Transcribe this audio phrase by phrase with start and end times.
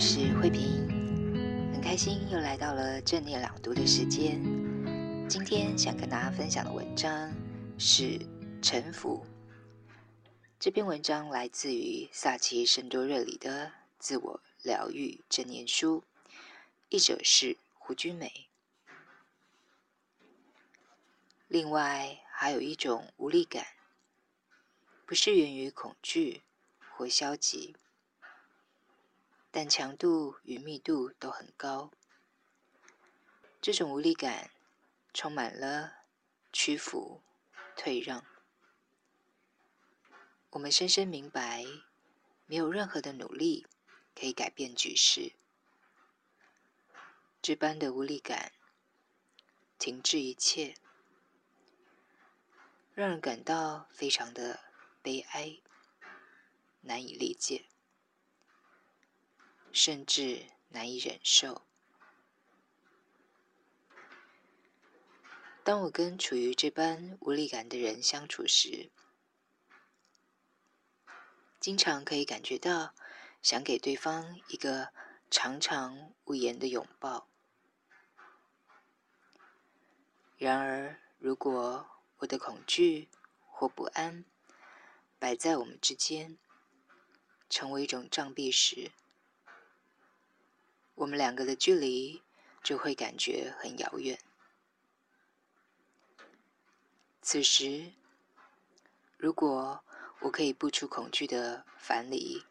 [0.00, 0.88] 我是慧萍，
[1.74, 4.40] 很开心又来到了正念朗读的时间。
[5.28, 7.30] 今天想跟大家分享的文章
[7.78, 8.18] 是
[8.62, 9.22] 《臣服》。
[10.58, 13.66] 这篇文章来自于萨奇圣多瑞里的
[13.98, 16.02] 《自我疗愈正念书》，
[16.88, 18.48] 译者是胡君梅。
[21.46, 23.66] 另外，还有一种无力感，
[25.04, 26.40] 不是源于恐惧
[26.96, 27.76] 或消极。
[29.50, 31.90] 但强度与密度都很高。
[33.60, 34.50] 这种无力感
[35.12, 36.04] 充满了
[36.52, 37.22] 屈服、
[37.76, 38.24] 退让。
[40.50, 41.64] 我们深深明白，
[42.46, 43.66] 没有任何的努力
[44.14, 45.32] 可以改变局势。
[47.40, 48.52] 这般的无力感，
[49.78, 50.74] 停滞一切，
[52.94, 54.60] 让人感到非常的
[55.00, 55.58] 悲哀，
[56.82, 57.69] 难以理解。
[59.72, 61.62] 甚至难以忍受。
[65.62, 68.90] 当我跟处于这般无力感的人相处时，
[71.60, 72.94] 经常可以感觉到
[73.42, 74.92] 想给对方一个
[75.30, 77.28] 长长无言的拥抱。
[80.38, 81.86] 然而，如果
[82.18, 83.08] 我的恐惧
[83.46, 84.24] 或不安
[85.18, 86.38] 摆在我们之间，
[87.50, 88.90] 成为一种障壁时，
[90.94, 92.22] 我们两个的距离
[92.62, 94.18] 就会感觉很遥远。
[97.22, 97.92] 此时，
[99.16, 99.84] 如果
[100.20, 102.44] 我可以步出恐惧的樊篱，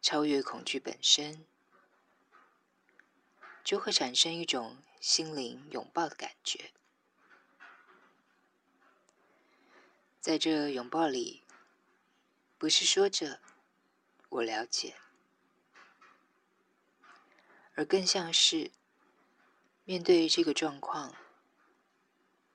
[0.00, 1.44] 超越恐惧本身，
[3.62, 6.72] 就会产生一种心灵拥抱的感觉。
[10.20, 11.42] 在这拥抱里，
[12.58, 13.40] 不是说着
[14.30, 14.96] “我了解”。
[17.74, 18.70] 而更像是
[19.84, 21.14] 面对这个状况，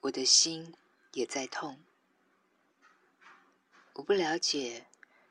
[0.02, 0.76] 我的心
[1.14, 1.84] 也在痛。
[3.94, 4.86] 我不了解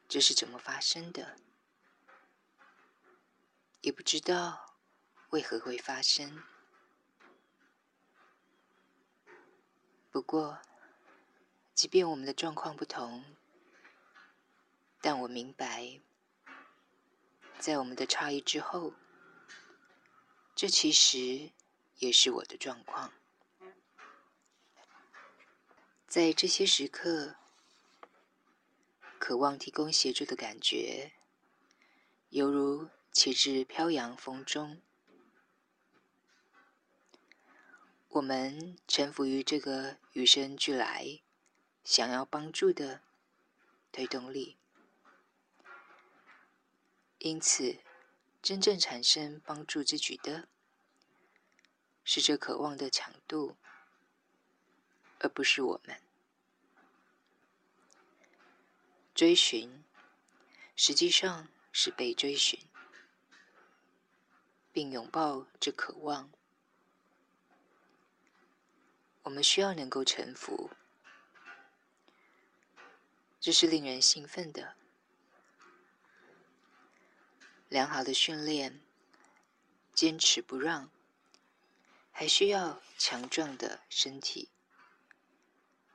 [0.08, 1.38] 这是怎么发生的，
[3.80, 4.74] 也不知道
[5.30, 6.42] 为何会发生。
[10.10, 10.58] 不过，
[11.74, 13.24] 即便我们的状况不同，
[15.00, 16.00] 但我明白，
[17.60, 18.92] 在我们的差异之后。
[20.56, 21.52] 这其实
[21.98, 23.12] 也是我的状况。
[26.08, 27.36] 在这些时刻，
[29.18, 31.12] 渴望提供协助的感觉，
[32.30, 34.80] 犹如旗帜飘扬风中。
[38.08, 41.20] 我们臣服于这个与生俱来
[41.84, 43.02] 想要帮助的
[43.92, 44.56] 推动力，
[47.18, 47.85] 因此。
[48.46, 50.46] 真正产生帮助之举的，
[52.04, 53.56] 是这渴望的强度，
[55.18, 56.00] 而不是我们。
[59.16, 59.82] 追寻，
[60.76, 62.60] 实际上是被追寻，
[64.72, 66.30] 并拥抱这渴望。
[69.22, 70.70] 我们需要能够臣服，
[73.40, 74.76] 这是令人兴奋的。
[77.68, 78.80] 良好的训练，
[79.92, 80.88] 坚持不让，
[82.12, 84.48] 还需要强壮的身体、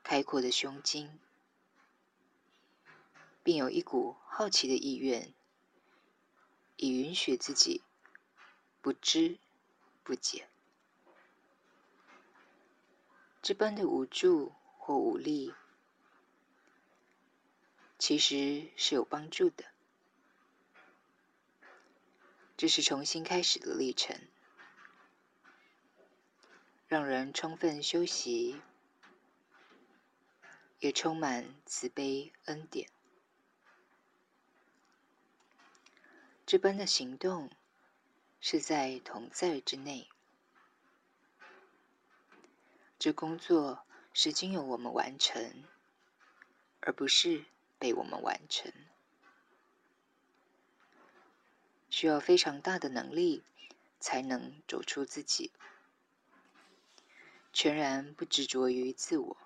[0.03, 1.17] 开阔的胸襟，
[3.41, 5.33] 并有一股好奇的意愿，
[6.75, 7.81] 以允许自己
[8.81, 9.39] 不知
[10.03, 10.49] 不解。
[13.41, 15.53] 这般的无助或无力，
[17.97, 19.70] 其实是有帮助的。
[22.61, 24.15] 这是重新开始的历程，
[26.87, 28.61] 让人充分休息，
[30.77, 32.87] 也充满慈悲恩典。
[36.45, 37.49] 这般的行动
[38.39, 40.07] 是在同在之内，
[42.99, 45.63] 这工作是经由我们完成，
[46.81, 47.43] 而不是
[47.79, 48.71] 被我们完成。
[51.91, 53.43] 需要非常大的能力，
[53.99, 55.51] 才能走出自己，
[57.53, 59.37] 全然不执着于自我，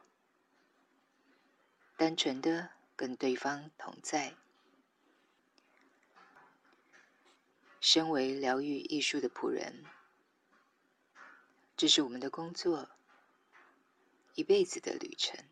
[1.97, 4.35] 单纯的跟对方同在。
[7.81, 9.83] 身为疗愈艺术的仆人，
[11.75, 12.89] 这是我们的工作，
[14.35, 15.43] 一辈子的旅程。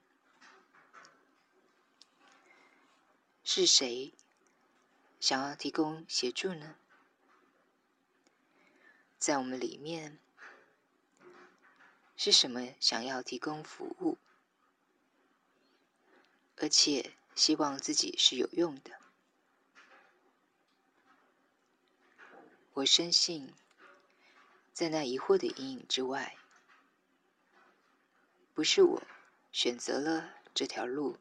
[3.43, 4.13] 是谁
[5.19, 6.75] 想要提供协助呢？
[9.23, 10.19] 在我们里面，
[12.17, 14.17] 是什么想要提供服务，
[16.57, 18.99] 而且希望自己是有用的？
[22.73, 23.53] 我深信，
[24.73, 26.35] 在那疑惑的阴影之外，
[28.53, 29.03] 不是我
[29.53, 31.17] 选择了这条路，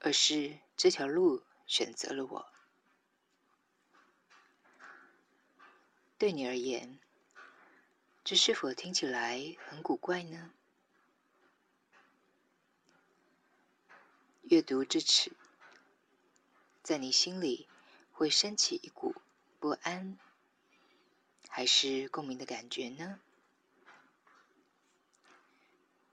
[0.00, 2.53] 而是这条路选择了我。
[6.16, 6.98] 对你而言，
[8.22, 10.52] 这是否听起来很古怪呢？
[14.42, 15.32] 阅读至此，
[16.82, 17.68] 在你心里
[18.12, 19.16] 会升起一股
[19.58, 20.16] 不安，
[21.48, 23.20] 还是共鸣的感觉呢？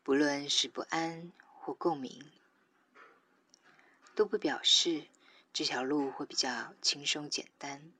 [0.01, 2.31] 不论是不安或共鸣，
[4.15, 5.05] 都不表示
[5.53, 7.91] 这条路会比较轻松简单。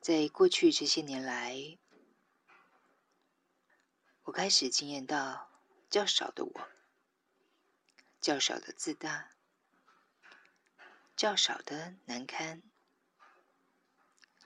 [0.00, 1.76] 在过去这些年来，
[4.22, 5.50] 我开始经验到
[5.90, 6.68] 较少的我，
[8.18, 9.32] 较少的自大，
[11.14, 12.62] 较少的难堪，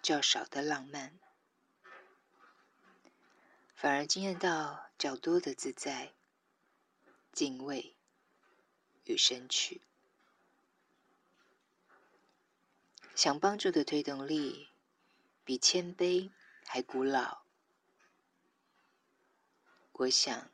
[0.03, 1.17] 较少的浪漫，
[3.77, 6.15] 反而经验到较多的自在、
[7.33, 7.97] 敬畏
[9.05, 9.83] 与深趣。
[13.15, 14.74] 想帮助的推动力。
[15.45, 16.31] 比谦卑
[16.65, 17.45] 还古老。
[19.93, 20.51] 我想，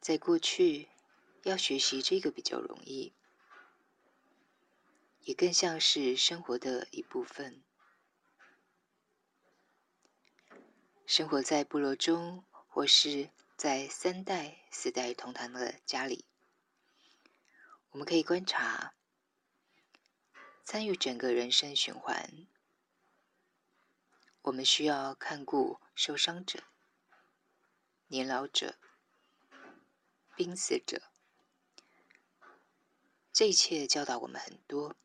[0.00, 0.88] 在过去
[1.42, 3.12] 要学习这个比较容易，
[5.22, 7.62] 也更像是生活的一部分。
[11.04, 16.24] 生活在部落中，或是在三代、四代同堂的家里，
[17.90, 18.94] 我们可以观察，
[20.64, 22.46] 参与整个人生循环。
[24.42, 26.64] 我们需要看顾受伤者、
[28.08, 28.76] 年老者、
[30.34, 31.00] 濒死者，
[33.32, 34.96] 这一切教导我们很多。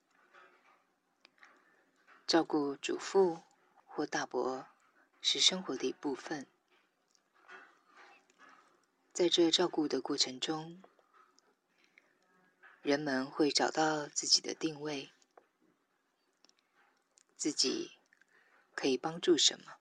[2.25, 3.43] 照顾祖父
[3.85, 4.67] 或大伯
[5.21, 6.47] 是生活的一部分，
[9.13, 10.81] 在这照顾的过程中，
[12.81, 15.11] 人们会找到自己的定位，
[17.35, 17.96] 自己。
[18.77, 19.79] 可以帮助什么？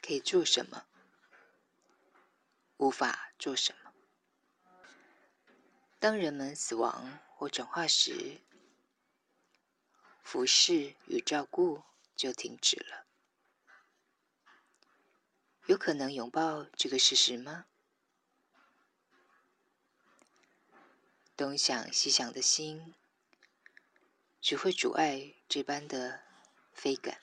[0.00, 0.86] 可以做什么？
[2.76, 3.92] 无法做什么？
[5.98, 8.40] 当人们死亡或转化时，
[10.22, 11.82] 服侍与照顾
[12.14, 13.04] 就停止了。
[15.66, 17.66] 有可能拥抱这个事实吗？
[21.36, 22.94] 东想西想的心，
[24.40, 26.27] 只会阻碍这般的。
[26.78, 27.18] 非感，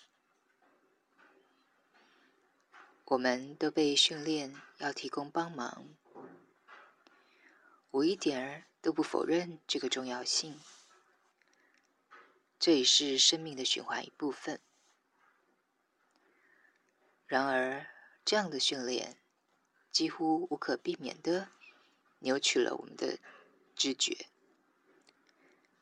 [3.05, 5.87] 我们都被训练要提供帮忙。
[7.89, 10.59] 我一点儿都不否认这个重要性，
[12.59, 14.59] 这也是生命的循环一部分。
[17.25, 17.87] 然而，
[18.25, 19.17] 这样的训练
[19.89, 21.47] 几乎无可避免地
[22.19, 23.19] 扭曲了我们的
[23.73, 24.27] 知觉，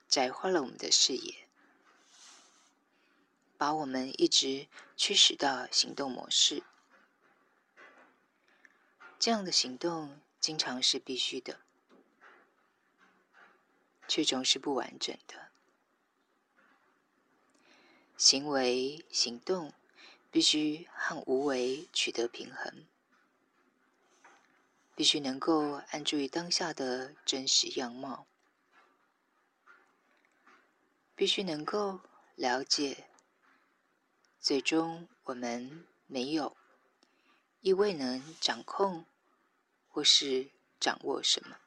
[0.07, 1.42] 窄化了我们的视野。
[3.63, 4.67] 把我们一直
[4.97, 6.63] 驱使到行动模式，
[9.17, 11.61] 这样的行动经常是必须的，
[14.05, 15.49] 却总是不完整的。
[18.17, 19.71] 行为行动
[20.29, 22.85] 必须和无为取得平衡，
[24.93, 28.27] 必须能够安住于当下的真实样貌，
[31.15, 32.01] 必须能够
[32.35, 33.07] 了解。
[34.43, 36.57] 最终，我们没有，
[37.61, 39.05] 亦未能掌控
[39.87, 40.49] 或是
[40.81, 41.57] 掌握什么。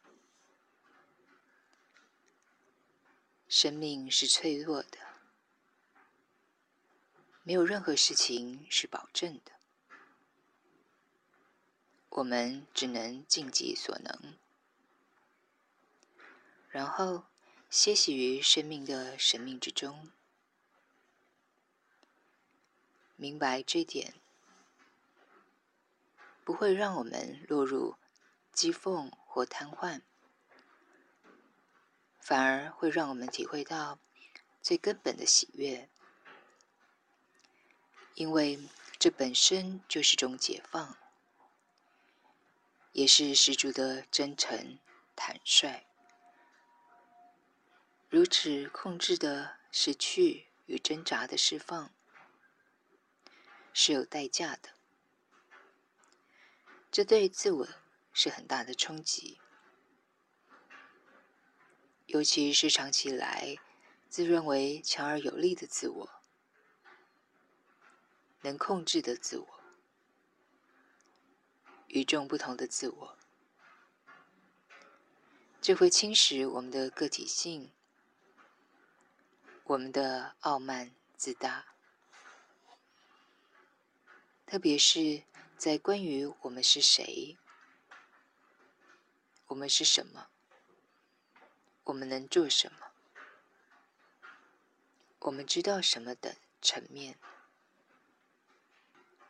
[3.49, 4.99] 生命是脆弱的，
[7.45, 9.53] 没有任何事情是保证的。
[12.11, 14.35] 我们只能尽己所能，
[16.69, 17.25] 然后
[17.71, 20.11] 歇息于生命的神秘之中。
[23.17, 24.15] 明白这点，
[26.45, 27.97] 不会让我们落入
[28.55, 30.03] 讥讽或瘫痪，
[32.21, 33.99] 反而会让我们体会到
[34.63, 35.89] 最根本的喜悦，
[38.15, 38.61] 因为
[38.99, 40.97] 这本身就是种解放。
[42.93, 44.79] 也是十足的真诚、
[45.15, 45.85] 坦率。
[48.09, 51.93] 如此控制的失去与挣扎的释放，
[53.79, 54.71] 是有代价的。
[56.91, 57.69] 这对自我
[58.11, 59.39] 是很大的冲击，
[62.07, 63.59] 尤其是长期以来
[64.09, 66.23] 自认为强而有力的自我，
[68.41, 69.61] 能控制的自我。
[71.89, 73.19] 与众不同的自我，
[75.61, 77.71] 这会侵蚀我们的个体性，
[79.65, 81.76] 我们的傲慢自大，
[84.47, 85.25] 特别是
[85.59, 87.37] 在关于我们是谁、
[89.49, 90.29] 我们是什么、
[91.83, 92.79] 我们能做什么、
[95.19, 97.19] 我们知道什么等层面。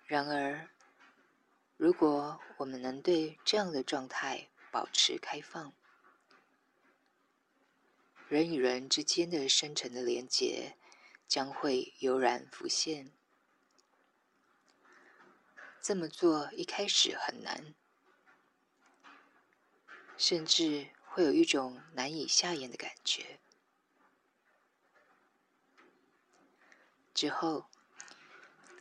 [0.04, 0.68] 然而，
[1.78, 5.72] 如果我们能对这样的状态保持开放，
[8.28, 10.76] 人与人之间的深层的连结
[11.26, 13.12] 将会油然浮现。
[15.88, 17.72] 这么做一开始很难，
[20.16, 23.38] 甚至会有一种难以下咽的感觉。
[27.14, 27.66] 之后，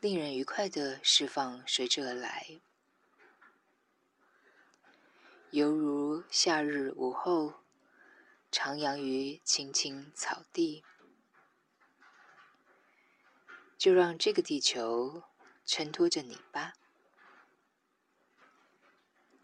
[0.01, 2.59] 令人愉快的释放随之而来。
[5.51, 7.53] 犹如夏日午后，
[8.51, 10.83] 徜徉于青青草地，
[13.77, 15.21] 就让这个地球
[15.63, 16.73] 衬托着你吧。